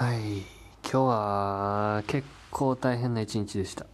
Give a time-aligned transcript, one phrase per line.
[0.00, 0.18] はい。
[0.38, 3.86] 今日は結構大変な一日でした。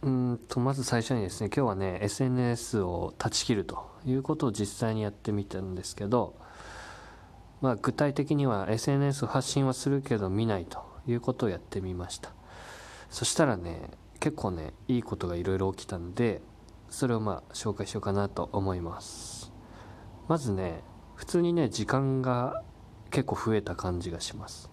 [0.00, 6.34] うんとまず最初にですね今日はね SNS を断ち切るということを実際にやってみたんですけど
[7.60, 12.32] まあ具体的には SNS を発信はするけど見ないということをやってみました。
[13.10, 16.40] そしたらね結構ねいいことがいろいろ起きたんで
[16.88, 19.52] それをまあ紹介しようかなと思います。
[20.26, 20.82] まずね
[21.16, 22.62] 普通にね時間が
[23.10, 24.70] 結構増えた感じがします、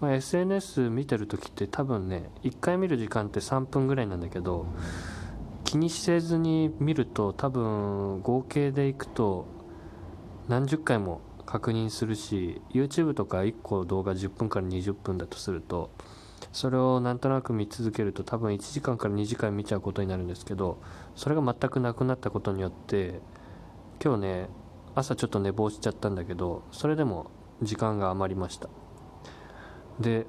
[0.00, 4.66] まあ、SNS 見てる時って多分ね1回見る時間って3分ぐらいなんだけど
[5.64, 9.46] 気にせずに見ると多分合計でいくと
[10.48, 15.90] 何十回も確認するし YouTube とか1個動画10分から20分だとすると
[16.52, 20.80] それをなんとなく見続けると多分1時間から2時間見ちゃうことになるんですけど
[21.16, 23.20] それが全くなくなったことによって
[24.02, 24.48] 今日ね
[24.94, 27.30] 朝ちょっと寝坊しちゃったんだけどそれでも
[27.62, 28.68] 時間が余りました。
[30.00, 30.26] で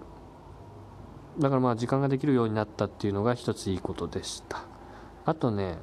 [1.40, 4.64] だからまあ時間ができるようになったっていうのが一ついいことでした。
[5.26, 5.78] あとね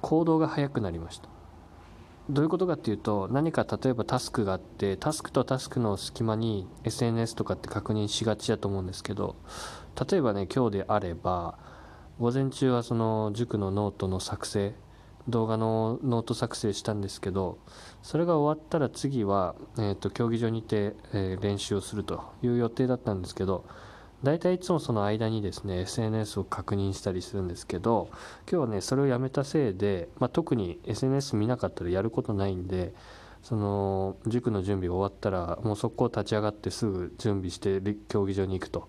[0.00, 1.28] 行動が早くなりました。
[2.30, 9.36] どういうことかっていうと何か例えばタスクがあってタスクとタスクの隙間に SNS とかって確認しがちだと思うんですけど
[10.10, 11.58] 例えばね今日であれば
[12.18, 14.74] 午前中はその塾のノートの作成
[15.28, 17.58] 動画のノート作成したんですけど
[18.02, 23.64] それが終わったら次は、えーと、競技場にて、えー、練習をするという予定だったんですけど
[24.22, 28.08] 大体いつもその間にですね SNS を確認したりするんですけど
[28.50, 32.94] 今日はねそれをやめたせいで、まあ、特に SNS 見なかったらやることないんで
[33.42, 38.88] その塾の準備が終わったらもう速攻立ち上がってすぐ準備して競技場に行くと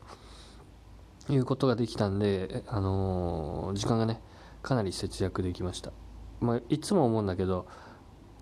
[1.30, 4.22] いうことができたんで、あのー、時間がね
[4.62, 5.92] かなり節約できました。
[6.42, 7.68] まあ、いつも思うんだけど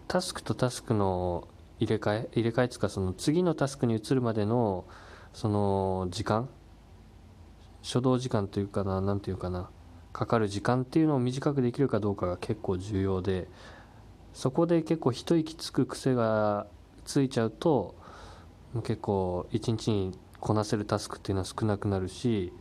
[0.08, 1.48] タスクとタスクの
[1.80, 4.86] 入れ替え入れ替えつかその次のタスクに移るまでの
[5.34, 6.50] その時間
[7.82, 9.70] 初動時間というかな何ていうかな
[10.14, 13.48] かかる時間っていうのを短くできるかどうかが結構重要で
[14.34, 16.68] そこで結構一息つく癖が
[17.06, 17.96] ついちゃうと
[18.84, 22.54] 結構一日にこなせるタスクっていうのは少なくなるし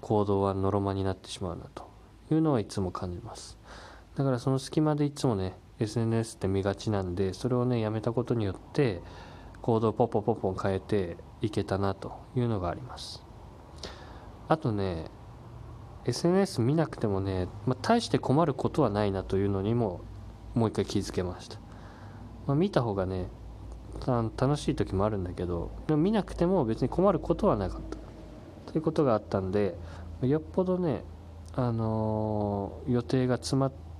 [0.00, 1.88] 行動はのろまになってしまうなと
[2.30, 3.56] いうのはいつも感じます。
[4.16, 9.02] だからその隙間でいつもね SNS って見がちなんでそれをねやめたことによって
[9.60, 13.24] 行動ポッポポッポン変えていけたなというのがあります。
[14.46, 15.06] あとね
[16.04, 20.02] SNS 見なくてもね、まあ、大して困ることはないなというのにも
[20.52, 21.58] もう一回気づけました、
[22.46, 23.28] まあ、見た方がね
[24.06, 27.96] 楽しい時もあるんだけどでも見なくても別に困ることはなかった。
[28.70, 29.76] ということがあったんで
[30.20, 31.04] よっぽどね
[31.54, 33.93] あのー、予定が詰まって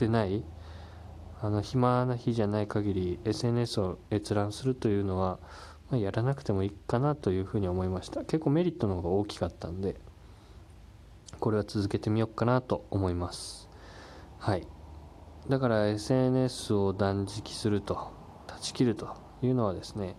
[0.00, 0.42] ってない
[1.42, 5.38] あの暇な日じゃない限り SNS を閲覧するというのは、
[5.90, 8.20] まあ、やらなくてもいいかなというふうに思いました。
[8.20, 9.96] 結構メリットの方が大きかったんで
[11.38, 13.68] これは続けてみようかなと思います。
[14.38, 14.66] はい。
[15.48, 18.12] だから SNS を断食すると
[18.46, 20.16] 断ち切るというのはですね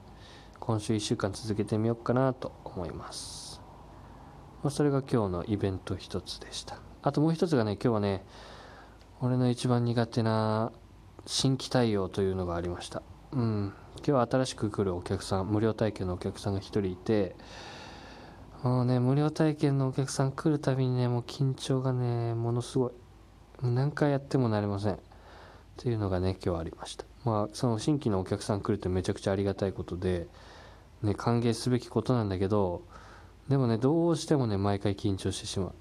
[0.60, 3.62] 今週1週間続けてみようかなと思います。
[4.70, 6.80] それが今日のイベント一つでした。
[7.04, 8.24] あともう一つがね今日はね
[9.24, 10.72] 俺の一番苦手な
[11.28, 13.04] 新規対応というのがありました。
[13.32, 13.74] うん。
[13.98, 17.36] 今日は新しく来るお客さん無料体験のお客さんが1人いて
[18.64, 22.92] もうね無料体験のお客さん来るたびにねもう緊張がねものすごい。
[23.62, 24.94] 何回やってもなれません。
[24.94, 24.98] っ
[25.78, 27.06] ていうのがね今日ありました。
[27.24, 30.26] まあその新規のお客さん来るってめちゃくちゃありがたいことで
[31.04, 32.82] ね歓迎すべきことなんだけど
[33.50, 35.74] でもねどうしてもね毎回緊張してしまう。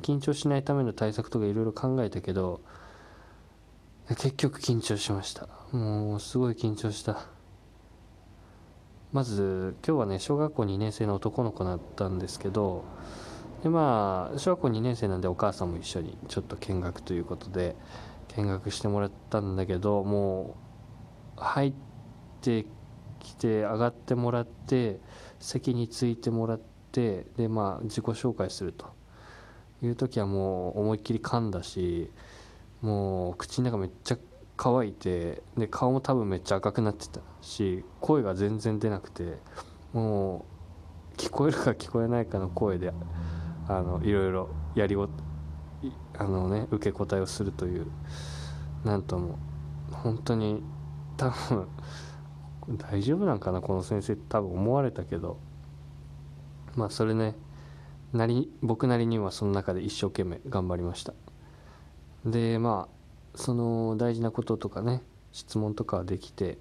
[0.00, 2.60] 緊張しないための対策とかいろいろ考えたけど
[4.08, 5.48] 結局緊張しました。
[5.72, 7.26] もうすごい緊張した。
[9.12, 12.84] まず今日はね小学校2年生の男の子だったんですけど
[13.62, 17.76] でまあ小学校2年生なんでお母さんも一緒にちょっと見学ということで
[18.36, 20.56] 見学してもらったんだけども
[21.38, 21.72] う入っ
[22.42, 22.66] て
[23.20, 25.00] きて上がってもらって
[25.38, 26.60] 席に着いてもらっ
[26.92, 28.95] てでまあ自己紹介すると。
[29.82, 32.10] いう時はもう思いっきり噛んだし
[32.82, 34.18] もう口の中めっちゃ
[34.56, 39.38] 乾いてで顔も多分めっちゃ赤くなってたし声が全然出なくて
[39.92, 40.46] も
[41.14, 42.92] う聞こえるか聞こえないかの声で
[43.68, 45.08] あのいろいろやりご
[46.18, 47.86] あのね受け答えをするという
[48.84, 49.38] なんとも
[49.90, 50.62] 本当に
[51.16, 51.68] 多分
[52.78, 55.38] 大丈夫なんかなこの先生って多分思われたけど。
[56.76, 57.34] まあそれね
[58.16, 61.14] なり僕なりにはその中で一生懸命頑張りました。
[62.24, 65.02] でまあその大事なこととかね
[65.32, 66.58] 質問とかできて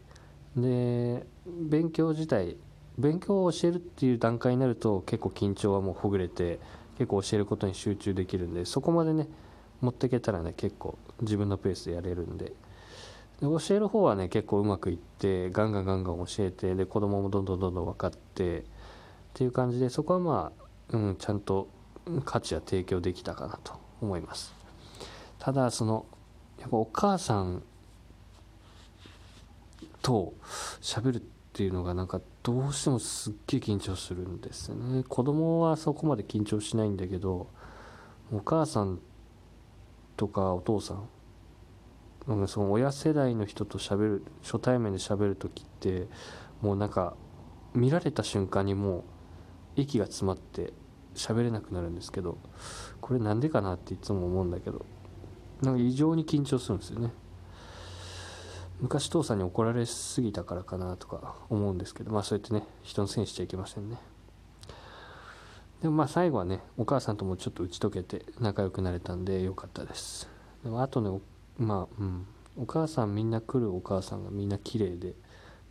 [0.56, 2.58] で勉強自体
[2.98, 6.60] 勉強を教えるっていう段階になると結構緊張はもうほぐれて
[6.98, 9.28] 結構教えることに集中できるんでそこまでね
[9.82, 12.54] 持っていけたらね結構自分のペースでやれるんで。
[13.40, 18.64] で教える方はね結構うまくいってガンガンガンガン教えてで子供もどんどんどんどん分かってっ
[19.34, 21.68] ていう感じでそこはまあ、うん、ちゃんと
[22.24, 24.54] 価値は提供できたかなと思います。
[25.40, 26.06] ただその
[26.60, 27.64] やっぱお母さん
[30.02, 30.34] と
[30.82, 31.22] 喋るっ
[31.54, 35.04] ていうのがなんかどうしてもすっげえ緊張するんですよね。
[35.04, 37.48] 子供はそこまで緊張しないんだけど
[38.32, 39.00] お母さん
[40.16, 41.10] とかお父さん
[42.48, 46.08] その親世代の人と喋る初対面で喋る時って
[46.62, 47.16] もうなんか
[47.74, 49.04] 見られた瞬間にもう
[49.76, 50.74] 息が詰まって
[51.16, 52.38] 喋れなくなるんですけど
[53.02, 54.86] これなんでかなっていつも思うんだけど
[55.62, 57.12] なんか異常に緊張するんですよね。
[58.82, 63.98] 昔父さんに怒られすぎたからかなとか思うんですけどまあそうやってね人のせいにしちゃいけませんね。
[65.82, 70.30] でもまあ最後はねお母さんともちょっと打ち解けて仲良くなれたんでよかったです。
[70.64, 71.22] でもあとね
[71.58, 72.28] まあうん。
[72.58, 75.14] お母さんみんな来るお母さんがみんな綺麗で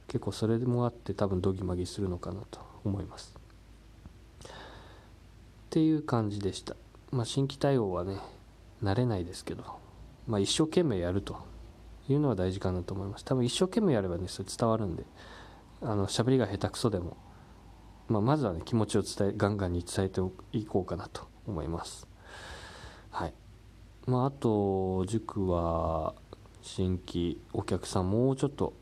[0.07, 3.35] 結構それもあって多分ドギマギするのかなと思います。
[5.75, 6.77] っていう感じでした。
[7.11, 8.19] まあ新規対応はね
[8.81, 9.65] 慣れないですけど
[10.29, 11.37] まあ一生懸命やると
[12.09, 13.25] いうのは大事かなと思います。
[13.25, 15.03] 多分一生懸命やればねそれ伝わるんで
[15.83, 17.17] あの喋りが下手くそでも、
[18.07, 20.21] まあ、まずはね気持ちを伝えガンガンに伝えて
[20.53, 22.07] いこうかなと思います。
[23.11, 23.35] はい。
[24.07, 26.15] まああと塾は
[26.63, 28.75] 新規お客さんもうちょっと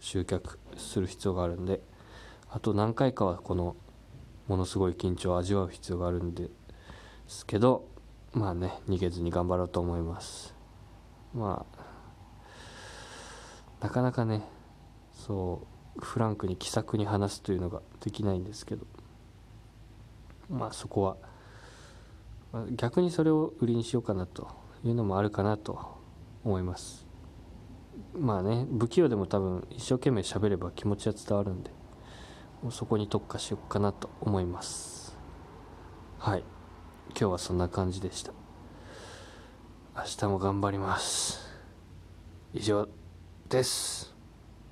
[0.00, 1.80] 集客する必要があるんで
[2.50, 3.76] あと何回かはこの
[4.48, 6.50] ものすごい緊張を味わう必要があるんで
[7.26, 7.86] すけど
[8.32, 10.54] まあね逃げずに頑張ろうと思います。
[11.34, 11.64] ま
[13.80, 14.42] あなかなかね
[15.12, 15.66] そ
[15.96, 18.86] うフランクに気さくに話すというのができないんですけど
[20.48, 21.16] まあそこは、
[22.72, 24.48] 逆にそれを売りにしようかなと
[24.82, 25.98] いうのもあるかなと
[26.44, 27.06] 思います。
[28.14, 31.70] まあね不器用でも多分一生懸命喋れば気持ちは伝わるんで。
[32.70, 35.16] そこに特化しようかなと思います。
[36.18, 36.44] はい。
[37.10, 38.32] 今日はそんな感じでした。
[39.96, 41.40] 明日も頑張ります。
[42.52, 42.88] 以上
[43.48, 44.17] です。